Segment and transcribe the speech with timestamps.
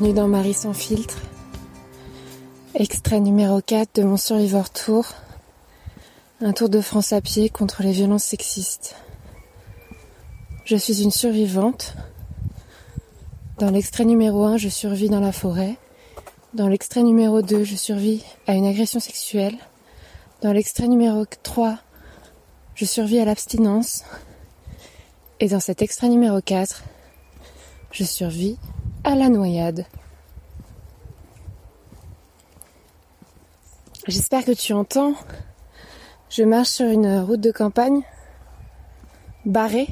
[0.00, 1.18] Bienvenue dans Marie sans filtre.
[2.74, 5.04] Extrait numéro 4 de mon Survivor Tour.
[6.40, 8.96] Un tour de France à pied contre les violences sexistes.
[10.64, 11.96] Je suis une survivante.
[13.58, 15.76] Dans l'extrait numéro 1, je survis dans la forêt.
[16.54, 19.58] Dans l'extrait numéro 2, je survis à une agression sexuelle.
[20.40, 21.76] Dans l'extrait numéro 3,
[22.74, 24.04] je survis à l'abstinence.
[25.40, 26.84] Et dans cet extrait numéro 4,
[27.92, 28.56] je survis
[29.04, 29.86] à la noyade.
[34.06, 35.14] J'espère que tu entends.
[36.28, 38.02] Je marche sur une route de campagne
[39.44, 39.88] barrée.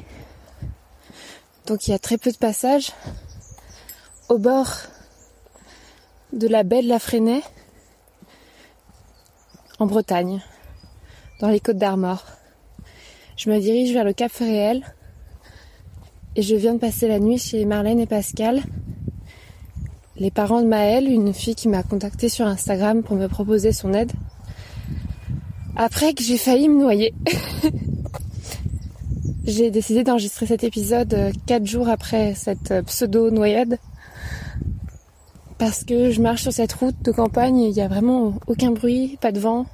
[1.65, 2.91] Donc il y a très peu de passages.
[4.29, 4.69] Au bord
[6.33, 7.41] de la baie de la Fresnay,
[9.79, 10.41] en Bretagne,
[11.39, 12.23] dans les Côtes d'Armor.
[13.37, 14.85] Je me dirige vers le Cap Fréhel
[16.35, 18.61] et je viens de passer la nuit chez Marlène et Pascal,
[20.19, 23.93] les parents de Maëlle, une fille qui m'a contacté sur Instagram pour me proposer son
[23.93, 24.11] aide.
[25.77, 27.13] Après que j'ai failli me noyer.
[29.45, 33.77] j'ai décidé d'enregistrer cet épisode 4 jours après cette pseudo-noyade.
[35.57, 39.17] Parce que je marche sur cette route de campagne, il n'y a vraiment aucun bruit,
[39.21, 39.65] pas de vent.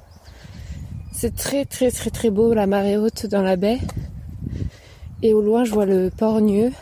[1.12, 3.78] C'est très très très très beau, la marée haute dans la baie.
[5.22, 6.72] Et au loin, je vois le port Nieux,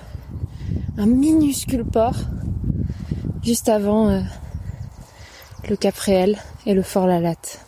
[0.98, 2.16] un minuscule port,
[3.44, 4.20] juste avant euh,
[5.68, 7.60] le Cap Réel et le Fort Lalatte.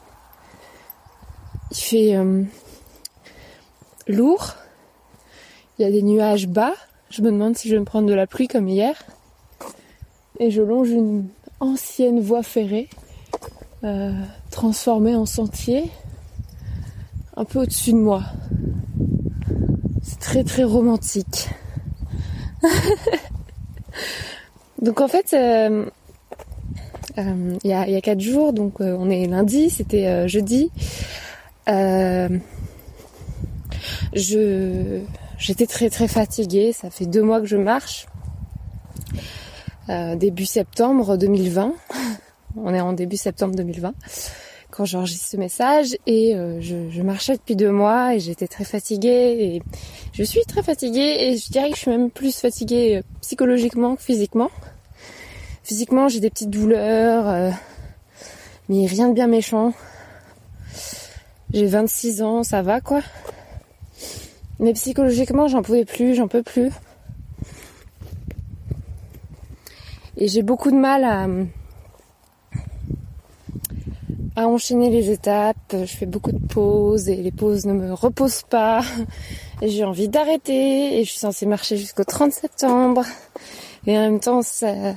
[1.70, 2.42] Il fait euh,
[4.08, 4.54] lourd,
[5.78, 6.72] il y a des nuages bas,
[7.10, 8.96] je me demande si je vais me prendre de la pluie comme hier.
[10.38, 11.28] Et je longe une
[11.60, 12.88] ancienne voie ferrée,
[13.84, 14.12] euh,
[14.50, 15.90] transformée en sentier,
[17.36, 18.22] un peu au-dessus de moi.
[20.02, 21.48] C'est très très romantique.
[24.86, 25.84] donc en fait, euh,
[27.18, 30.70] euh, il y, a, quatre jours, donc euh, on est lundi, c'était jeudi.
[31.66, 32.38] je
[35.38, 36.72] j'étais très très fatiguée.
[36.72, 38.06] Ça fait deux mois que je marche.
[39.88, 41.74] début septembre 2020.
[42.56, 43.92] on est en début septembre 2020
[44.70, 49.36] quand j'enregistre ce message et je, je, marchais depuis deux mois et j'étais très fatiguée
[49.40, 49.62] et
[50.12, 54.02] je suis très fatiguée et je dirais que je suis même plus fatiguée psychologiquement que
[54.02, 54.50] physiquement.
[55.66, 57.50] Physiquement j'ai des petites douleurs euh,
[58.68, 59.72] mais rien de bien méchant.
[61.52, 63.00] J'ai 26 ans, ça va quoi.
[64.60, 66.70] Mais psychologiquement j'en pouvais plus, j'en peux plus.
[70.16, 71.02] Et j'ai beaucoup de mal
[74.36, 75.56] à enchaîner les étapes.
[75.72, 78.84] Je fais beaucoup de pauses et les pauses ne me reposent pas.
[79.62, 83.04] J'ai envie d'arrêter et je suis censée marcher jusqu'au 30 septembre.
[83.86, 84.94] Et en même temps, ça,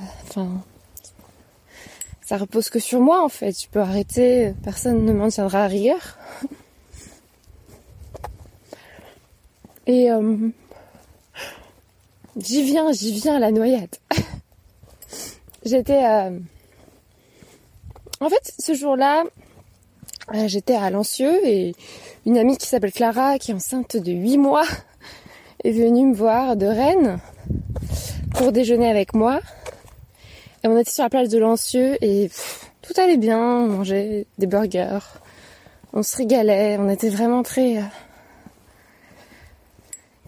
[2.32, 3.60] repose que sur moi en fait.
[3.60, 6.18] Je peux arrêter, personne ne m'en tiendra à rigueur.
[9.86, 10.48] Et euh,
[12.36, 13.96] j'y viens, j'y viens à la noyade.
[15.64, 16.38] J'étais euh,
[18.22, 19.24] en fait, ce jour-là,
[20.34, 21.74] euh, j'étais à Lancieux et
[22.26, 24.66] une amie qui s'appelle Clara, qui est enceinte de 8 mois,
[25.64, 27.18] est venue me voir de Rennes
[28.34, 29.40] pour déjeuner avec moi.
[30.62, 32.30] Et on était sur la plage de Lancieux et
[32.82, 34.98] tout allait bien, on mangeait des burgers,
[35.92, 37.82] on se régalait, on était vraiment très euh,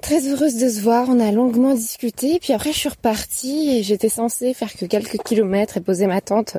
[0.01, 3.83] très heureuse de se voir, on a longuement discuté, puis après je suis repartie et
[3.83, 6.57] j'étais censée faire que quelques kilomètres et poser ma tente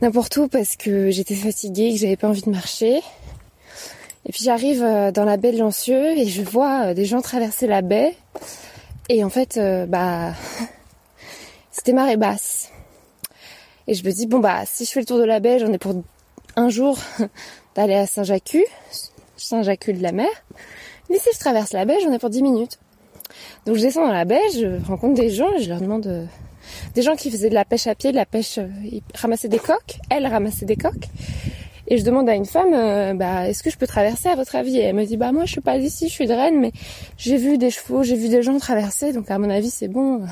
[0.00, 3.00] n'importe où parce que j'étais fatiguée, que j'avais pas envie de marcher.
[4.26, 7.22] Et puis j'arrive euh, dans la baie de Lancieux et je vois euh, des gens
[7.22, 8.14] traverser la baie.
[9.08, 10.34] Et en fait, euh, bah,
[11.70, 12.70] c'était marée basse.
[13.86, 15.72] Et je me dis, bon bah, si je fais le tour de la baie, j'en
[15.72, 16.02] ai pour
[16.56, 16.98] un jour
[17.74, 18.58] d'aller à Saint-Jacques,
[19.36, 20.28] Saint-Jacques de la mer.
[21.08, 22.78] Mais si je traverse la baie, j'en ai pour 10 minutes.
[23.64, 26.28] Donc je descends dans la baie, je rencontre des gens et je leur demande
[26.94, 29.48] des gens qui faisaient de la pêche à pied, de la pêche, euh, ils ramassaient
[29.48, 31.08] des coques, elle ramassait des coques.
[31.90, 34.54] Et je demande à une femme, euh, bah, est-ce que je peux traverser à votre
[34.54, 34.76] avis?
[34.76, 36.72] Et elle me dit, bah moi je suis pas d'ici, je suis de Rennes, mais
[37.16, 40.22] j'ai vu des chevaux, j'ai vu des gens traverser, donc à mon avis c'est bon.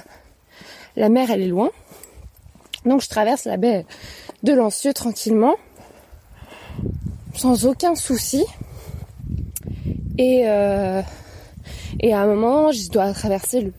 [0.96, 1.70] La mer elle est loin,
[2.84, 3.84] donc je traverse la baie
[4.42, 5.54] de Lancieux tranquillement,
[7.34, 8.44] sans aucun souci.
[10.18, 11.02] Et euh,
[12.00, 13.72] et à un moment, je dois traverser le,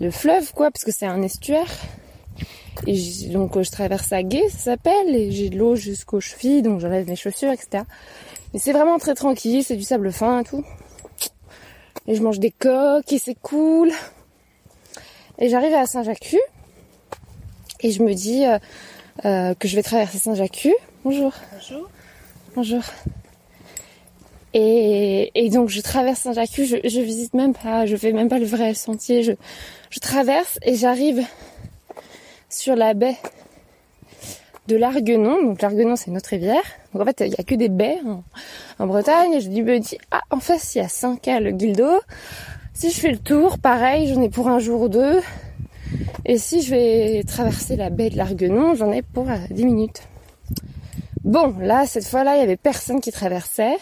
[0.00, 1.68] le fleuve, quoi, parce que c'est un estuaire.
[2.86, 6.80] Et donc je traverse à gué, ça s'appelle, et j'ai de l'eau jusqu'aux chevilles, donc
[6.80, 7.84] j'enlève mes chaussures, etc.
[8.52, 10.64] Mais c'est vraiment très tranquille, c'est du sable fin et tout.
[12.06, 13.90] Et je mange des coques et c'est cool.
[15.38, 16.36] Et j'arrive à Saint-Jacques.
[17.80, 18.44] Et je me dis
[19.24, 20.68] euh, que je vais traverser Saint-Jacques.
[21.04, 21.32] Bonjour.
[21.52, 21.88] Bonjour.
[22.56, 22.82] Bonjour.
[24.52, 28.40] Et, et, donc je traverse Saint-Jacques, je, je visite même pas, je fais même pas
[28.40, 29.32] le vrai sentier, je,
[29.90, 31.24] je traverse et j'arrive
[32.50, 33.16] sur la baie
[34.68, 35.42] de l'Arguenon.
[35.42, 36.62] Donc l'Arguenon c'est notre rivière.
[36.92, 38.00] Donc en fait il y a que des baies
[38.78, 39.32] en, Bretagne.
[39.34, 42.00] Et je me dis ah en face il y a Saint-Cal le Guildo.
[42.74, 45.20] Si je fais le tour, pareil, j'en ai pour un jour ou deux.
[46.24, 50.02] Et si je vais traverser la baie de l'Arguenon, j'en ai pour 10 minutes.
[51.24, 53.76] Bon, là, cette fois-là, il y avait personne qui traversait.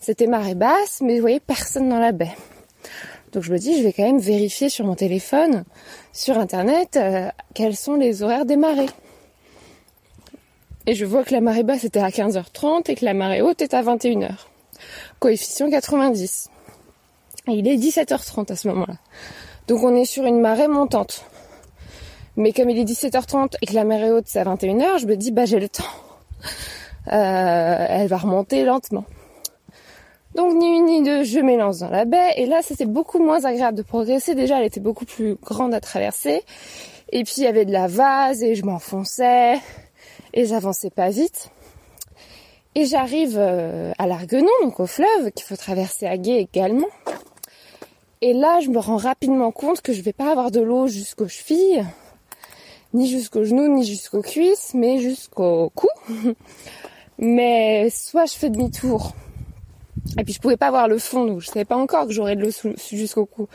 [0.00, 2.34] C'était marée basse, mais je voyais personne dans la baie.
[3.32, 5.64] Donc je me dis, je vais quand même vérifier sur mon téléphone,
[6.12, 8.88] sur Internet, euh, quels sont les horaires des marées.
[10.86, 13.60] Et je vois que la marée basse était à 15h30 et que la marée haute
[13.60, 14.30] est à 21h.
[15.18, 16.48] Coefficient 90.
[17.48, 18.94] Et il est 17h30 à ce moment-là.
[19.66, 21.24] Donc on est sur une marée montante.
[22.36, 25.16] Mais comme il est 17h30 et que la marée haute c'est à 21h, je me
[25.16, 25.84] dis bah j'ai le temps.
[27.12, 29.04] Euh, elle va remonter lentement.
[30.34, 33.44] Donc ni une ni deux, je m'élance dans la baie et là c'était beaucoup moins
[33.44, 34.34] agréable de progresser.
[34.34, 36.42] Déjà elle était beaucoup plus grande à traverser
[37.10, 39.58] et puis il y avait de la vase et je m'enfonçais
[40.34, 41.50] et j'avançais pas vite.
[42.74, 46.86] Et j'arrive euh, à l'Arguenon, donc au fleuve, qu'il faut traverser à gué également.
[48.20, 51.28] Et là, je me rends rapidement compte que je vais pas avoir de l'eau jusqu'aux
[51.28, 51.84] chevilles,
[52.94, 55.88] ni jusqu'aux genoux, ni jusqu'aux cuisses, mais jusqu'au cou.
[57.20, 59.12] Mais soit je fais demi-tour
[60.18, 62.36] et puis je pouvais pas voir le fond, donc je savais pas encore que j'aurais
[62.36, 62.50] de l'eau
[62.92, 63.48] jusqu'au cou.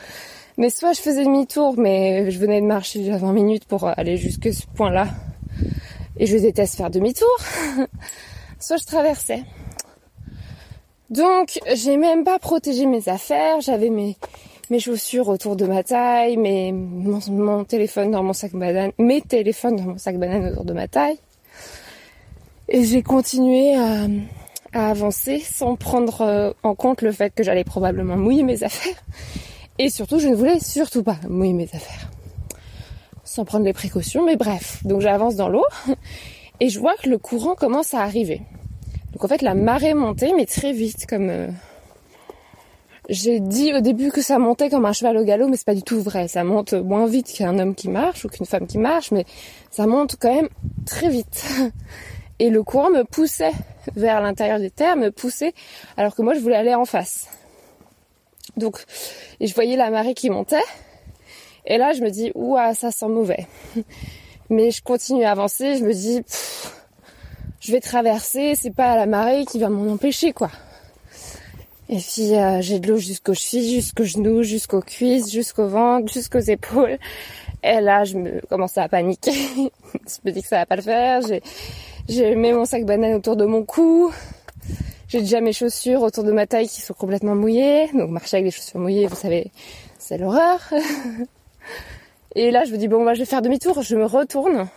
[0.56, 4.16] Mais soit je faisais demi-tour, mais je venais de marcher déjà 20 minutes pour aller
[4.16, 5.08] jusque ce point-là.
[6.16, 7.36] Et je déteste faire demi-tour.
[8.60, 9.42] soit je traversais.
[11.10, 14.16] Donc j'ai même pas protégé mes affaires, j'avais mes,
[14.70, 19.76] mes chaussures autour de ma taille, mes, mon, téléphone dans mon sac banane, mes téléphones
[19.76, 21.18] dans mon sac banane autour de ma taille.
[22.68, 24.06] Et j'ai continué à,
[24.74, 29.02] à avancer sans prendre euh, en compte le fait que j'allais probablement mouiller mes affaires.
[29.78, 32.10] Et surtout, je ne voulais surtout pas mouiller mes affaires.
[33.24, 34.80] Sans prendre les précautions, mais bref.
[34.84, 35.64] Donc j'avance dans l'eau
[36.60, 38.42] et je vois que le courant commence à arriver.
[39.12, 41.30] Donc en fait, la marée montait, mais très vite, comme...
[41.30, 41.48] Euh,
[43.08, 45.74] j'ai dit au début que ça montait comme un cheval au galop, mais c'est pas
[45.74, 46.26] du tout vrai.
[46.26, 49.26] Ça monte moins vite qu'un homme qui marche ou qu'une femme qui marche, mais
[49.70, 50.48] ça monte quand même
[50.86, 51.44] très vite.
[52.38, 53.52] Et le courant me poussait
[53.94, 55.54] vers l'intérieur des terres, me poussait,
[55.96, 57.28] alors que moi je voulais aller en face.
[58.56, 58.84] Donc,
[59.40, 60.62] et je voyais la marée qui montait.
[61.66, 63.46] Et là, je me dis, ouah, ça sent mauvais.
[64.50, 66.22] Mais je continue à avancer, je me dis,
[67.60, 70.50] je vais traverser, c'est pas la marée qui va m'en empêcher, quoi.
[71.88, 76.40] Et puis, euh, j'ai de l'eau jusqu'aux chevilles, jusqu'aux genoux, jusqu'aux cuisses, jusqu'au ventre, jusqu'aux
[76.40, 76.98] épaules.
[77.62, 79.32] Et là, je me commence à paniquer.
[79.94, 81.20] je me dis que ça va pas le faire.
[82.08, 84.12] J'ai mis mon sac banane autour de mon cou.
[85.08, 87.88] J'ai déjà mes chaussures autour de ma taille qui sont complètement mouillées.
[87.94, 89.50] Donc marcher avec des chaussures mouillées, vous savez,
[89.98, 90.60] c'est l'horreur.
[92.34, 93.80] Et là, je me dis, bon, bah, je vais faire demi-tour.
[93.82, 94.68] Je me retourne.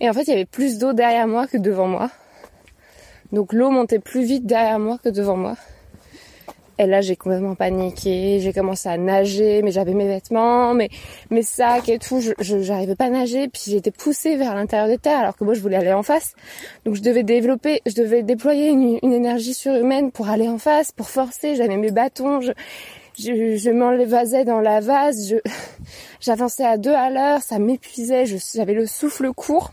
[0.00, 2.10] Et en fait, il y avait plus d'eau derrière moi que devant moi.
[3.32, 5.56] Donc l'eau montait plus vite derrière moi que devant moi.
[6.78, 8.40] Et là, j'ai complètement paniqué.
[8.40, 10.90] J'ai commencé à nager, mais j'avais mes vêtements, mes,
[11.30, 12.20] mes sacs et tout.
[12.20, 13.48] Je, j'arrivais pas à nager.
[13.48, 16.34] Puis j'étais poussée vers l'intérieur des terres, alors que moi, je voulais aller en face.
[16.84, 20.92] Donc, je devais développer, je devais déployer une, une énergie surhumaine pour aller en face,
[20.92, 21.56] pour forcer.
[21.56, 22.40] J'avais mes bâtons.
[22.40, 22.52] Je,
[23.18, 25.28] je, je m'enlevasais dans la vase.
[25.28, 25.36] Je,
[26.20, 27.42] j'avançais à deux à l'heure.
[27.42, 28.24] Ça m'épuisait.
[28.54, 29.72] j'avais le souffle court.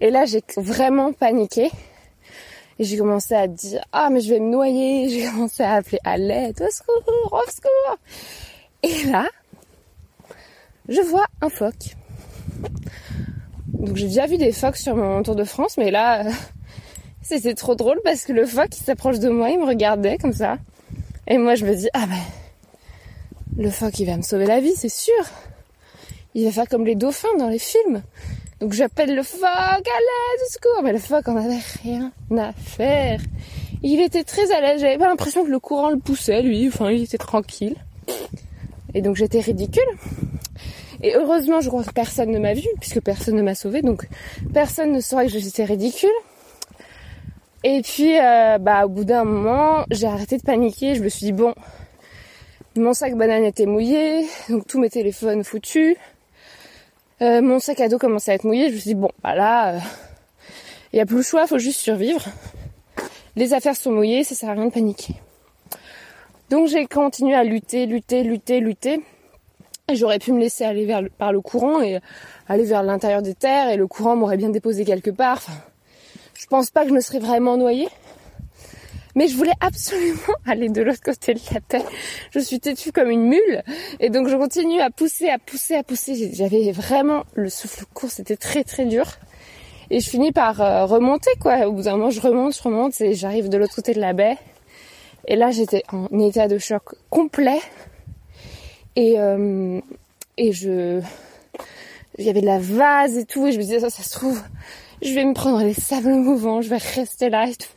[0.00, 1.70] Et là, j'ai vraiment paniqué.
[2.78, 5.08] Et j'ai commencé à dire ah mais je vais me noyer.
[5.10, 7.98] J'ai commencé à appeler à l'aide, au secours, au secours.
[8.82, 9.28] Et là,
[10.88, 11.96] je vois un phoque.
[13.68, 16.24] Donc j'ai déjà vu des phoques sur mon Tour de France, mais là,
[17.22, 20.32] c'était trop drôle parce que le phoque il s'approche de moi, il me regardait comme
[20.32, 20.58] ça.
[21.26, 22.20] Et moi je me dis ah ben
[23.56, 25.24] le phoque il va me sauver la vie, c'est sûr.
[26.34, 28.02] Il va faire comme les dauphins dans les films.
[28.64, 30.82] Donc j'appelle le phoque, à l'aide, au secours.
[30.82, 33.20] Mais le phoque en avait rien à faire.
[33.82, 34.80] Il était très à l'aise.
[34.80, 36.68] J'avais pas l'impression que le courant le poussait, lui.
[36.68, 37.76] Enfin, il était tranquille.
[38.94, 39.82] Et donc j'étais ridicule.
[41.02, 43.82] Et heureusement, je crois que personne ne m'a vu, puisque personne ne m'a sauvé.
[43.82, 44.08] Donc
[44.54, 46.08] personne ne saurait que j'étais ridicule.
[47.64, 50.94] Et puis, euh, bah, au bout d'un moment, j'ai arrêté de paniquer.
[50.94, 51.54] Je me suis dit, bon,
[52.76, 55.96] mon sac banane était mouillé, donc tous mes téléphones foutus.
[57.22, 58.68] Euh, mon sac à dos commençait à être mouillé.
[58.68, 59.80] Je me suis dit, bon, bah là, il euh,
[60.94, 62.24] n'y a plus le choix, faut juste survivre.
[63.36, 65.14] Les affaires sont mouillées, ça sert à rien de paniquer.
[66.50, 69.00] Donc j'ai continué à lutter, lutter, lutter, lutter.
[69.92, 71.98] J'aurais pu me laisser aller vers par le courant et
[72.48, 75.38] aller vers l'intérieur des terres et le courant m'aurait bien déposé quelque part.
[75.38, 75.52] Enfin,
[76.34, 77.88] je pense pas que je me serais vraiment noyée.
[79.14, 81.84] Mais je voulais absolument aller de l'autre côté de la terre.
[82.32, 83.62] Je suis têtue comme une mule.
[84.00, 86.32] Et donc je continue à pousser, à pousser, à pousser.
[86.34, 89.06] J'avais vraiment le souffle court, c'était très très dur.
[89.90, 91.66] Et je finis par euh, remonter quoi.
[91.66, 94.12] Au bout d'un moment je remonte, je remonte et j'arrive de l'autre côté de la
[94.12, 94.36] baie.
[95.26, 97.60] Et là j'étais en état de choc complet.
[98.96, 99.80] Et, euh,
[100.36, 101.00] et je,
[102.18, 104.12] il y avait de la vase et tout, et je me disais, ça, ça se
[104.12, 104.40] trouve,
[105.02, 107.68] je vais me prendre les sables mouvants, je vais rester là et tout.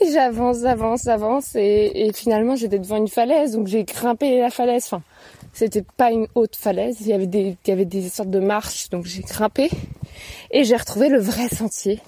[0.00, 4.84] J'avance, j'avance, j'avance, et, et, finalement j'étais devant une falaise, donc j'ai grimpé la falaise.
[4.86, 5.02] Enfin,
[5.54, 8.40] c'était pas une haute falaise, il y avait des, il y avait des sortes de
[8.40, 9.70] marches, donc j'ai grimpé
[10.50, 12.00] et j'ai retrouvé le vrai sentier,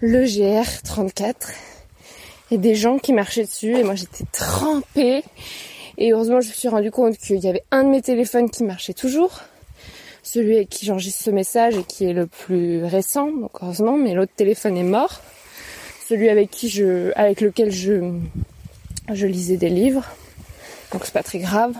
[0.00, 1.34] le GR34,
[2.52, 5.24] et des gens qui marchaient dessus, et moi j'étais trempée.
[5.96, 8.64] Et heureusement, je me suis rendu compte qu'il y avait un de mes téléphones qui
[8.64, 9.42] marchait toujours,
[10.22, 14.14] celui avec qui j'enregistre ce message et qui est le plus récent, donc heureusement, mais
[14.14, 15.20] l'autre téléphone est mort,
[16.08, 18.12] celui avec qui je, avec lequel je,
[19.12, 20.04] je lisais des livres,
[20.92, 21.74] donc c'est pas très grave.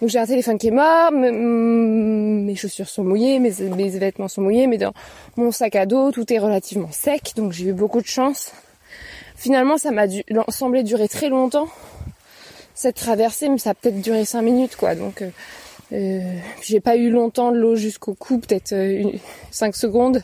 [0.00, 4.42] Donc j'ai un téléphone qui est mort, mes chaussures sont mouillées, mes, mes vêtements sont
[4.42, 4.92] mouillés, mais dans
[5.36, 8.52] mon sac à dos, tout est relativement sec, donc j'ai eu beaucoup de chance.
[9.36, 10.04] Finalement, ça m'a
[10.48, 11.68] semblé durer très longtemps
[12.74, 14.94] cette traversée, mais ça a peut-être duré cinq minutes, quoi.
[14.94, 15.30] Donc, euh,
[15.92, 16.20] euh
[16.62, 19.10] j'ai pas eu longtemps de l'eau jusqu'au cou, peut-être euh,
[19.50, 20.22] 5 secondes.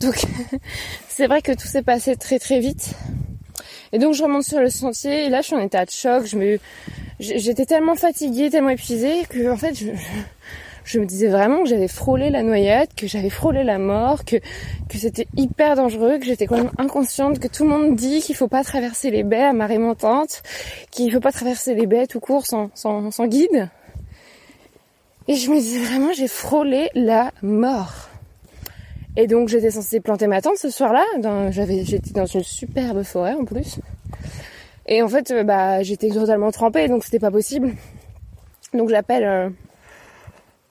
[0.00, 0.22] Donc,
[1.18, 2.94] c'est vrai que tout s'est passé très très vite.
[3.90, 6.26] Et donc, je remonte sur le sentier, et là, je suis en état de choc.
[7.18, 9.74] J'étais tellement fatiguée, tellement épuisée que, en fait,
[10.84, 14.36] je, me disais vraiment que j'avais frôlé la noyade, que j'avais frôlé la mort, que,
[14.94, 18.46] c'était hyper dangereux, que j'étais quand même inconsciente, que tout le monde dit qu'il faut
[18.46, 20.44] pas traverser les baies à marée montante,
[20.92, 23.68] qu'il faut pas traverser les baies tout court sans, sans, sans guide.
[25.26, 28.08] Et je me disais vraiment, j'ai frôlé la mort.
[29.18, 31.04] Et donc j'étais censée planter ma tente ce soir-là.
[31.50, 33.80] J'étais dans une superbe forêt en plus.
[34.86, 37.74] Et en fait, bah, j'étais totalement trempée, donc c'était pas possible.
[38.72, 39.50] Donc j'appelle euh,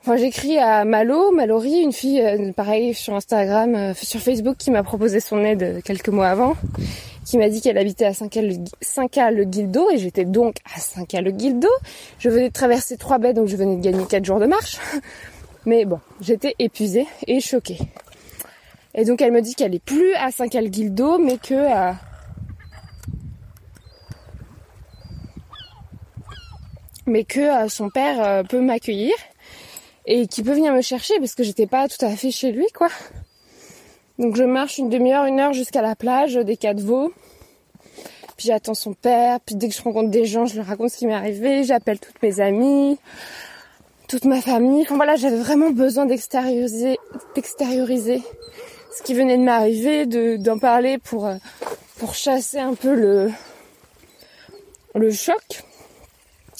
[0.08, 4.72] Enfin, j'écris à Malo, Mallory, une fille, euh, pareil, sur Instagram, euh, sur Facebook, qui
[4.72, 6.56] m'a proposé son aide euh, quelques mois avant,
[7.26, 11.32] qui m'a dit qu'elle habitait à 5K le Guildo, et j'étais donc à 5K le
[11.32, 11.68] Guildo.
[12.20, 14.78] Je venais de traverser trois baies, donc je venais de gagner 4 jours de marche.
[15.66, 17.80] Mais bon, j'étais épuisée et choquée.
[18.98, 21.96] Et donc elle me dit qu'elle est plus à 5K le Guildo, mais que à...
[27.06, 29.14] mais que son père peut m'accueillir
[30.06, 32.66] et qui peut venir me chercher parce que j'étais pas tout à fait chez lui
[32.74, 32.90] quoi.
[34.20, 37.14] Donc je marche une demi-heure, une heure jusqu'à la plage des Quatre Vaux.
[38.36, 40.98] Puis j'attends son père, puis dès que je rencontre des gens, je leur raconte ce
[40.98, 42.98] qui m'est arrivé, j'appelle toutes mes amies,
[44.08, 44.82] toute ma famille.
[44.82, 46.98] Enfin voilà, j'avais vraiment besoin d'extérioriser
[48.98, 51.36] ce qui venait de m'arriver, de, d'en parler pour, euh,
[52.00, 53.30] pour chasser un peu le,
[54.96, 55.64] le choc.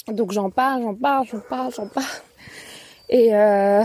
[0.08, 2.06] Donc j'en parle, j'en parle, j'en parle, j'en parle.
[3.10, 3.84] Et, euh,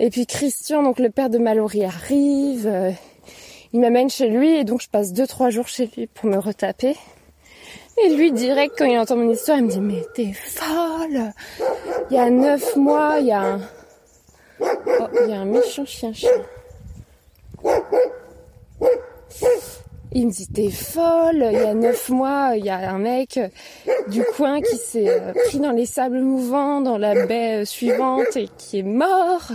[0.00, 2.66] et puis Christian, donc le père de Mallory, arrive.
[2.66, 2.90] Euh,
[3.72, 6.38] il m'amène chez lui et donc je passe deux trois jours chez lui pour me
[6.38, 6.96] retaper.
[8.02, 11.32] Et lui, direct, quand il entend mon histoire, il me dit Mais t'es folle
[12.10, 13.60] Il y a neuf mois, il y a un.
[14.60, 16.30] Oh, il y a un méchant chien-chien.
[20.14, 23.40] Il me dit t'es folle, il y a neuf mois, il y a un mec
[24.08, 28.36] du coin qui s'est euh, pris dans les sables mouvants dans la baie euh, suivante
[28.36, 29.50] et qui est mort.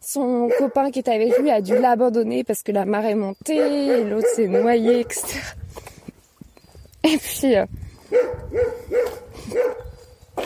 [0.00, 3.56] Son copain qui était avec lui a dû l'abandonner parce que la marée est montée,
[3.56, 5.24] et l'autre s'est noyé, etc.
[7.02, 7.66] Et puis euh,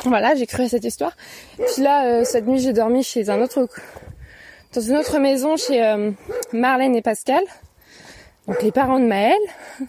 [0.04, 1.16] voilà, j'ai cru à cette histoire.
[1.56, 3.68] Puis là, cette nuit, j'ai dormi chez un autre,
[4.74, 5.80] dans une autre maison chez
[6.52, 7.44] Marlène et Pascal
[8.48, 9.36] donc les parents de Maëlle,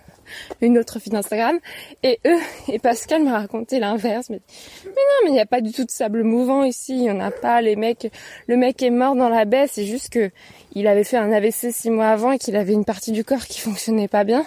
[0.62, 1.58] une autre fille d'Instagram,
[2.04, 4.30] et eux, et Pascal m'a raconté l'inverse.
[4.30, 4.42] Mais,
[4.86, 4.92] non,
[5.24, 7.32] mais il n'y a pas du tout de sable mouvant ici, il n'y en a
[7.32, 8.12] pas, les mecs,
[8.48, 10.30] le mec est mort dans la baie, c'est juste que
[10.76, 13.46] il avait fait un AVC six mois avant et qu'il avait une partie du corps
[13.46, 14.46] qui fonctionnait pas bien.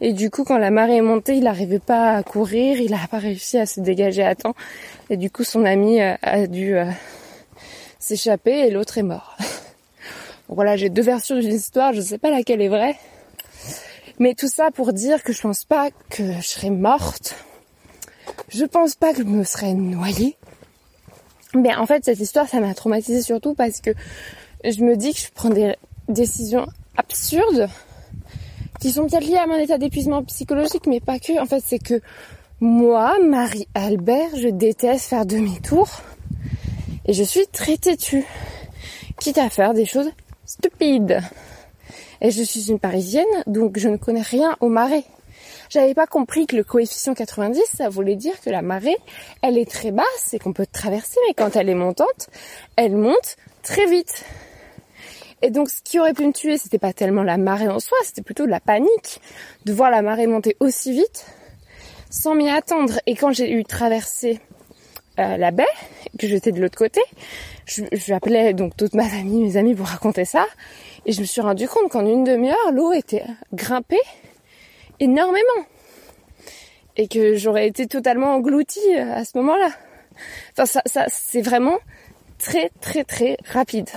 [0.00, 3.06] Et du coup, quand la marée est montée, il n'arrivait pas à courir, il n'a
[3.10, 4.54] pas réussi à se dégager à temps.
[5.10, 6.86] Et du coup, son ami euh, a dû euh,
[7.98, 9.36] s'échapper et l'autre est mort.
[10.48, 12.96] voilà, j'ai deux versions d'une histoire, je ne sais pas laquelle est vraie.
[14.18, 17.34] Mais tout ça pour dire que je pense pas que je serais morte.
[18.48, 20.36] Je pense pas que je me serais noyée.
[21.54, 23.90] Mais en fait, cette histoire, ça m'a traumatisée surtout parce que
[24.64, 25.74] je me dis que je prends des
[26.08, 26.66] décisions
[26.96, 27.68] absurdes
[28.80, 31.40] qui sont peut-être liées à mon état d'épuisement psychologique, mais pas que.
[31.40, 32.00] En fait, c'est que
[32.60, 35.88] Moi, Marie-Albert, je déteste faire demi-tour
[37.04, 38.24] et je suis très têtue,
[39.18, 40.10] quitte à faire des choses
[40.46, 41.20] stupides.
[42.24, 45.04] Et je suis une parisienne, donc je ne connais rien au marais.
[45.68, 48.96] J'avais pas compris que le coefficient 90, ça voulait dire que la marée,
[49.42, 52.30] elle est très basse et qu'on peut traverser, mais quand elle est montante,
[52.76, 54.24] elle monte très vite.
[55.42, 57.98] Et donc, ce qui aurait pu me tuer, c'était pas tellement la marée en soi,
[58.02, 59.20] c'était plutôt de la panique
[59.66, 61.26] de voir la marée monter aussi vite
[62.08, 63.00] sans m'y attendre.
[63.04, 64.40] Et quand j'ai eu traversé
[65.18, 65.64] euh, la baie,
[66.18, 67.00] que j'étais de l'autre côté,
[67.66, 70.46] je, j'appelais donc toute ma famille, mes amis pour raconter ça,
[71.06, 74.00] et je me suis rendu compte qu'en une demi-heure, l'eau était grimpée
[75.00, 75.66] énormément.
[76.96, 79.70] Et que j'aurais été totalement engloutie euh, à ce moment-là.
[80.52, 81.78] Enfin, ça, ça c'est vraiment
[82.38, 83.90] très, très, très rapide.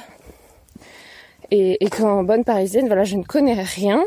[1.51, 4.03] Et, et qu'en bonne parisienne, voilà, je ne connais rien.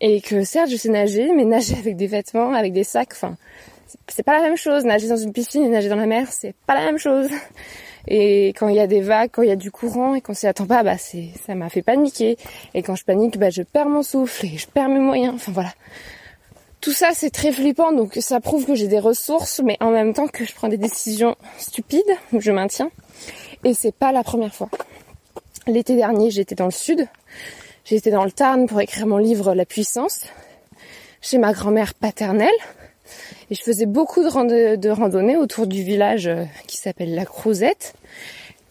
[0.00, 3.36] Et que certes, je sais nager, mais nager avec des vêtements, avec des sacs, enfin,
[4.08, 4.84] c'est pas la même chose.
[4.84, 7.28] Nager dans une piscine et nager dans la mer, c'est pas la même chose.
[8.08, 10.34] Et quand il y a des vagues, quand il y a du courant et qu'on
[10.34, 12.36] s'y attend pas, bah c'est, ça m'a fait paniquer.
[12.74, 15.34] Et quand je panique, bah je perds mon souffle et je perds mes moyens.
[15.36, 15.72] Enfin voilà.
[16.80, 20.14] Tout ça, c'est très flippant, donc ça prouve que j'ai des ressources, mais en même
[20.14, 22.02] temps que je prends des décisions stupides,
[22.36, 22.90] je maintiens.
[23.62, 24.68] Et c'est pas la première fois.
[25.68, 27.06] L'été dernier, j'étais dans le sud.
[27.84, 30.24] J'étais dans le Tarn pour écrire mon livre La puissance,
[31.20, 32.50] chez ma grand-mère paternelle.
[33.52, 37.92] Et je faisais beaucoup de, randonnées autour du village euh, qui s'appelle La Crouzette.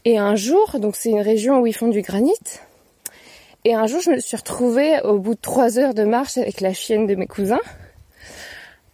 [0.05, 2.33] Et un jour, donc c'est une région où ils font du granit.
[3.63, 6.61] Et un jour, je me suis retrouvée au bout de trois heures de marche avec
[6.61, 7.59] la chienne de mes cousins.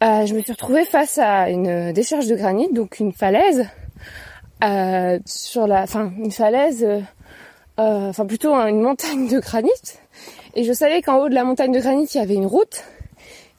[0.04, 3.66] Euh, je me suis retrouvée face à une décharge de granit, donc une falaise,
[4.66, 7.00] euh, sur la, enfin une falaise, euh,
[7.80, 9.72] euh, enfin plutôt une montagne de granit.
[10.54, 12.84] Et je savais qu'en haut de la montagne de granit, il y avait une route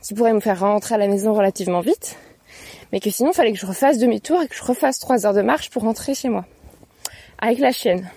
[0.02, 2.16] qui pourrait me faire rentrer à la maison relativement vite,
[2.92, 5.34] mais que sinon, il fallait que je refasse demi-tour et que je refasse trois heures
[5.34, 6.44] de marche pour rentrer chez moi,
[7.38, 8.08] avec la chienne.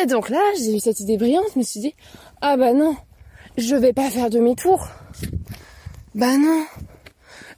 [0.00, 1.94] Et donc là, j'ai eu cette idée brillante, je me suis dit,
[2.40, 2.96] ah bah non,
[3.56, 4.88] je vais pas faire demi-tour.
[6.14, 6.64] Bah non,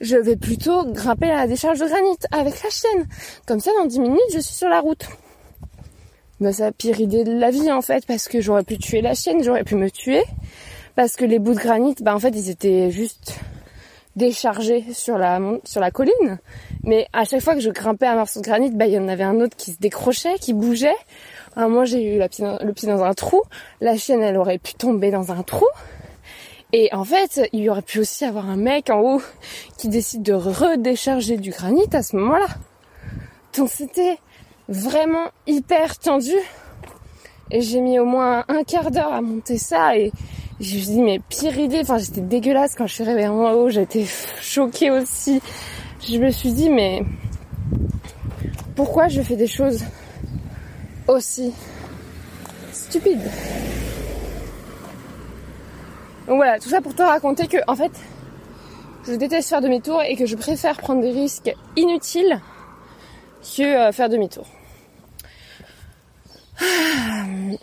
[0.00, 3.08] je vais plutôt grimper à la décharge de granit avec la chienne.
[3.46, 5.06] Comme ça, dans 10 minutes, je suis sur la route.
[6.40, 9.00] Bah, c'est la pire idée de la vie, en fait, parce que j'aurais pu tuer
[9.00, 10.22] la chienne, j'aurais pu me tuer.
[10.96, 13.38] Parce que les bouts de granit, bah, en fait, ils étaient juste
[14.16, 16.38] déchargés sur la, sur la colline.
[16.84, 19.08] Mais à chaque fois que je grimpais un morceau de granit, bah, il y en
[19.08, 20.96] avait un autre qui se décrochait, qui bougeait.
[21.56, 23.42] Moi, j'ai eu le pied dans un trou.
[23.80, 25.66] La chienne, elle aurait pu tomber dans un trou.
[26.76, 29.22] Et en fait, il y aurait pu aussi avoir un mec en haut
[29.78, 32.48] qui décide de redécharger du granit à ce moment-là.
[33.56, 34.18] Donc c'était
[34.68, 36.34] vraiment hyper tendu.
[37.52, 40.10] Et j'ai mis au moins un quart d'heure à monter ça et
[40.60, 43.52] je me suis dit mais pire idée, enfin j'étais dégueulasse quand je suis arrivée en
[43.52, 44.06] haut, j'étais
[44.40, 45.40] choquée aussi.
[46.08, 47.02] Je me suis dit mais
[48.76, 49.84] pourquoi je fais des choses
[51.08, 51.52] aussi
[52.72, 53.22] stupides?
[56.26, 57.92] Donc voilà, tout ça pour te raconter que, en fait,
[59.06, 62.40] je déteste faire demi-tour et que je préfère prendre des risques inutiles
[63.56, 64.46] que euh, faire demi-tour.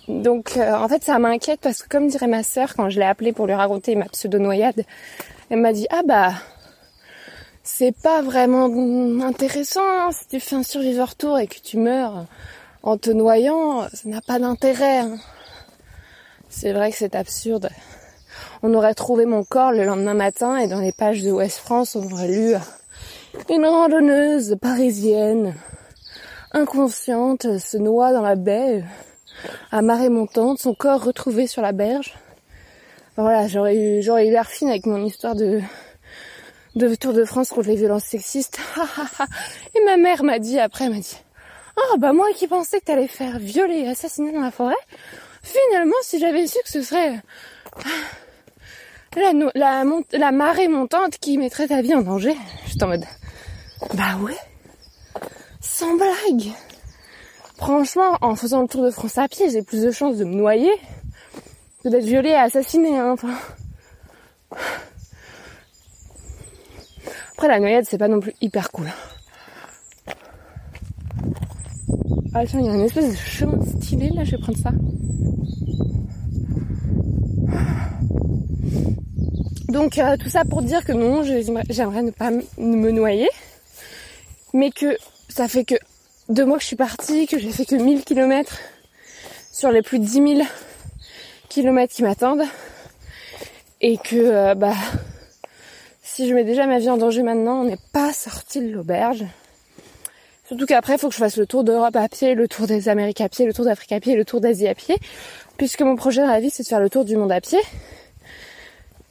[0.08, 3.06] Donc euh, en fait ça m'inquiète parce que comme dirait ma sœur quand je l'ai
[3.06, 4.84] appelée pour lui raconter ma pseudo-noyade,
[5.50, 6.34] elle m'a dit ah bah
[7.64, 8.66] c'est pas vraiment
[9.24, 12.26] intéressant si tu fais un survivor tour et que tu meurs
[12.84, 15.00] en te noyant, ça n'a pas d'intérêt.
[15.00, 15.18] Hein.
[16.50, 17.70] C'est vrai que c'est absurde
[18.64, 21.96] on aurait trouvé mon corps le lendemain matin et dans les pages de Ouest France,
[21.96, 22.54] on aurait lu
[23.50, 25.56] une randonneuse parisienne
[26.54, 28.84] inconsciente se noie dans la baie
[29.72, 32.14] à marée montante, son corps retrouvé sur la berge.
[33.16, 35.62] voilà, j'aurais eu, j'aurais eu l'air fine avec mon histoire de,
[36.76, 38.60] de Tour de France contre les violences sexistes.
[39.76, 41.18] et ma mère m'a dit après, m'a dit,
[41.78, 44.76] ah bah moi qui pensais que t'allais faire violer et assassiner dans la forêt,
[45.42, 47.22] finalement si j'avais su que ce serait
[49.16, 52.36] la, la, la marée montante qui mettrait ta vie en danger.
[52.66, 53.06] Juste en mode,
[53.94, 54.38] bah ouais,
[55.62, 56.52] sans blague.
[57.58, 60.34] Franchement, en faisant le tour de France à pied, j'ai plus de chances de me
[60.34, 60.72] noyer
[61.84, 62.98] que d'être violée et assassinée.
[62.98, 63.36] Hein, enfin.
[67.34, 68.88] Après, la noyade, c'est pas non plus hyper cool.
[72.34, 74.72] Ah tiens, il y a une espèce de chemin stylé là, je vais prendre ça.
[79.68, 83.30] Donc euh, tout ça pour dire que non, j'aimerais ne pas me noyer,
[84.54, 84.98] mais que
[85.32, 85.76] ça fait que
[86.30, 88.54] deux mois que je suis partie, que j'ai fait que 1000 km
[89.52, 90.42] sur les plus de 10 000
[91.50, 92.44] km qui m'attendent,
[93.80, 94.76] et que euh, bah
[96.04, 99.26] si je mets déjà ma vie en danger maintenant, on n'est pas sorti de l'auberge.
[100.46, 102.90] Surtout qu'après, il faut que je fasse le tour d'Europe à pied, le tour des
[102.90, 104.98] Amériques à pied, le tour d'Afrique à pied, le tour d'Asie à pied.
[105.56, 107.60] Puisque mon projet dans la vie, c'est de faire le tour du monde à pied.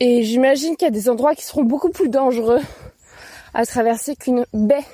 [0.00, 2.60] Et j'imagine qu'il y a des endroits qui seront beaucoup plus dangereux
[3.54, 4.84] à traverser qu'une baie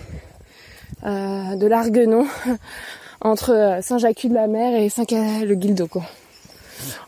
[1.03, 2.27] de l'Arguenon
[3.21, 5.89] entre euh, Saint-Jacques-de-la-Mer et Saint-le-Guildo,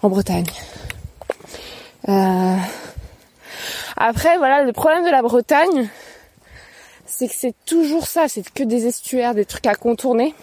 [0.02, 0.46] en Bretagne.
[2.08, 2.56] Euh,
[3.96, 5.88] après, voilà, le problème de la Bretagne,
[7.06, 10.34] c'est que c'est toujours ça, c'est que des estuaires, des trucs à contourner.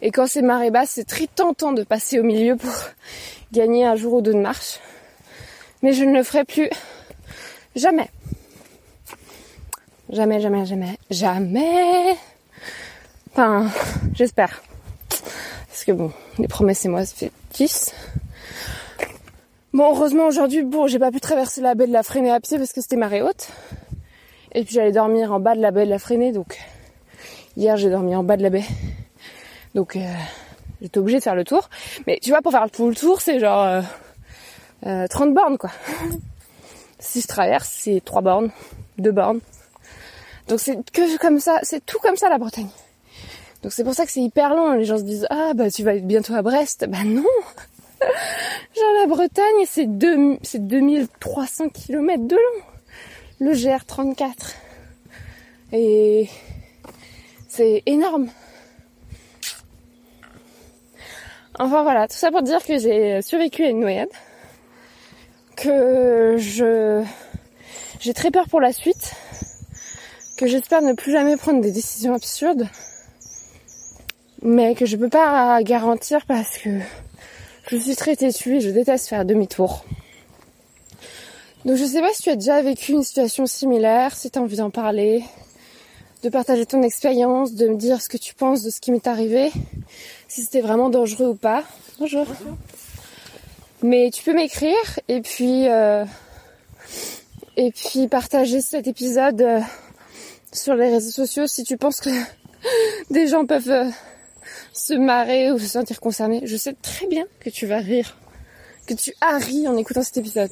[0.00, 2.72] Et quand c'est marée basse, c'est très tentant de passer au milieu pour
[3.52, 4.80] gagner un jour ou deux de marche.
[5.82, 6.70] Mais je ne le ferai plus
[7.74, 8.08] jamais.
[10.12, 12.16] Jamais, jamais, jamais, jamais.
[13.30, 13.70] Enfin,
[14.12, 14.62] j'espère.
[15.68, 17.94] Parce que bon, les promesses et moi, ça fait 10.
[19.72, 22.58] Bon, heureusement aujourd'hui, bon, j'ai pas pu traverser la baie de la Freinée à pied
[22.58, 23.48] parce que c'était marée haute.
[24.54, 26.58] Et puis j'allais dormir en bas de la baie de la Freinée, donc
[27.56, 28.64] hier j'ai dormi en bas de la baie.
[29.74, 30.00] Donc euh,
[30.82, 31.70] j'étais obligée de faire le tour.
[32.06, 33.82] Mais tu vois, pour faire tout le tour, c'est genre
[34.84, 35.70] euh, 30 euh, bornes quoi.
[36.98, 38.50] si je traverse, c'est 3 bornes,
[38.98, 39.40] 2 bornes.
[40.52, 42.68] Donc c'est que comme ça, c'est tout comme ça la Bretagne.
[43.62, 44.72] Donc c'est pour ça que c'est hyper long.
[44.72, 46.84] Les gens se disent ah bah tu vas bientôt à Brest.
[46.90, 47.22] Bah non.
[48.02, 49.88] Genre la Bretagne, c'est
[50.42, 52.64] c'est 2300 km de long.
[53.40, 54.30] Le GR34.
[55.72, 56.28] Et
[57.48, 58.28] c'est énorme.
[61.58, 64.10] Enfin voilà, tout ça pour dire que j'ai survécu à une noyade.
[65.56, 67.02] Que je
[68.00, 69.14] j'ai très peur pour la suite.
[70.42, 72.66] Que j'espère ne plus jamais prendre des décisions absurdes.
[74.42, 76.80] Mais que je peux pas garantir parce que
[77.70, 79.84] je suis très têtue et je déteste faire demi-tour.
[81.64, 84.42] Donc je sais pas si tu as déjà vécu une situation similaire, si tu as
[84.42, 85.22] envie d'en parler,
[86.24, 89.06] de partager ton expérience, de me dire ce que tu penses de ce qui m'est
[89.06, 89.52] arrivé,
[90.26, 91.62] si c'était vraiment dangereux ou pas.
[92.00, 92.26] Bonjour.
[93.84, 96.04] Mais tu peux m'écrire et puis euh,
[97.56, 99.60] et puis partager cet épisode euh,
[100.52, 102.10] sur les réseaux sociaux si tu penses que
[103.10, 103.90] des gens peuvent euh,
[104.72, 106.42] se marrer ou se sentir concerné.
[106.44, 108.16] Je sais très bien que tu vas rire,
[108.86, 110.50] que tu as ri en écoutant cet épisode.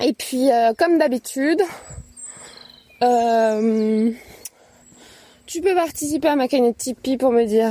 [0.00, 1.62] Et puis, euh, comme d'habitude,
[3.02, 4.10] euh,
[5.46, 7.70] tu peux participer à ma cagnotte Tipeee pour me dire,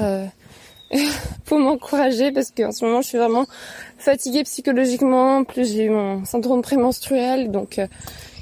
[1.46, 3.46] pour m'encourager, parce qu'en ce moment, je suis vraiment
[3.98, 5.44] fatiguée psychologiquement.
[5.44, 7.80] Plus j'ai eu mon syndrome prémenstruel, donc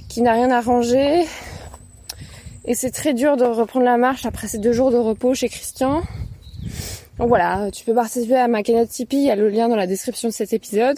[0.08, 1.26] qui n'a rien arrangé.
[2.66, 5.50] Et c'est très dur de reprendre la marche après ces deux jours de repos chez
[5.50, 6.02] Christian.
[7.18, 9.76] Donc voilà, tu peux participer à ma cagnotte Tipeee, il y a le lien dans
[9.76, 10.98] la description de cet épisode.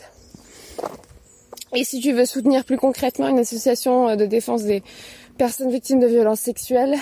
[1.74, 4.84] Et si tu veux soutenir plus concrètement une association euh, de défense des
[5.38, 6.96] personnes victimes de violences sexuelles,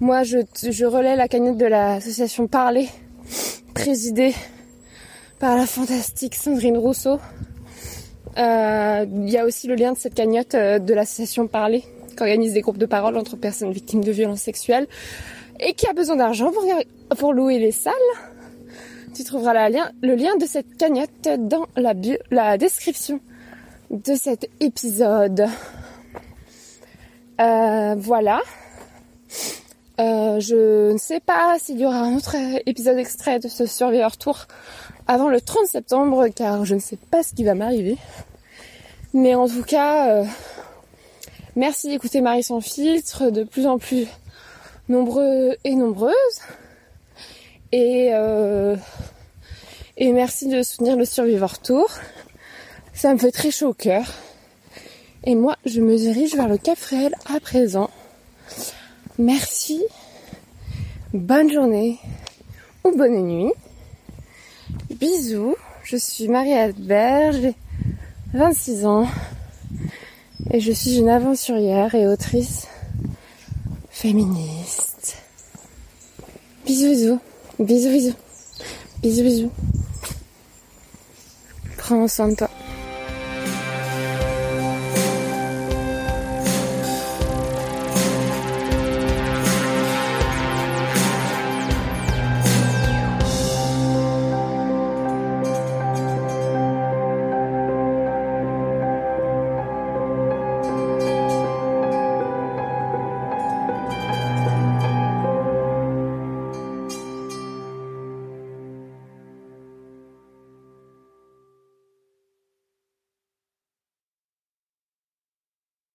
[0.00, 2.88] moi je, je relais la cagnotte de l'association Parler,
[3.76, 4.34] présidée
[5.38, 7.20] par la fantastique Sandrine Rousseau.
[8.38, 11.84] Euh, il y a aussi le lien de cette cagnotte euh, de l'association Parler
[12.16, 14.86] qui organise des groupes de parole entre personnes victimes de violences sexuelles
[15.60, 16.50] et qui a besoin d'argent
[17.18, 17.92] pour, louer les salles.
[19.14, 21.94] Tu trouveras le lien de cette cagnotte dans la,
[22.30, 23.20] la description
[23.90, 25.46] de cet épisode.
[27.40, 28.40] Euh, voilà.
[29.98, 34.16] Euh, je ne sais pas s'il y aura un autre épisode extrait de ce Survivor
[34.16, 34.46] Tour
[35.06, 37.96] avant le 30 septembre car je ne sais pas ce qui va m'arriver.
[39.14, 40.24] Mais en tout cas, euh,
[41.56, 44.06] Merci d'écouter Marie sans filtre, de plus en plus
[44.90, 46.12] nombreux et nombreuses.
[47.72, 48.76] Et, euh,
[49.96, 51.88] et merci de soutenir le Survivor Tour.
[52.92, 54.04] Ça me fait très chaud au cœur.
[55.24, 57.88] Et moi, je me dirige vers le Cap Fréhel à présent.
[59.18, 59.82] Merci.
[61.14, 61.98] Bonne journée
[62.84, 63.52] ou bonne nuit.
[64.90, 65.56] Bisous.
[65.84, 67.54] Je suis Marie Albert, j'ai
[68.34, 69.08] 26 ans.
[70.50, 72.66] Et je suis une aventurière et autrice
[73.88, 75.16] féministe.
[76.66, 77.20] Bisous bisous.
[77.58, 78.14] Bisous bisous.
[79.00, 79.52] Bisous bisous.
[81.78, 82.50] Prends soin de toi.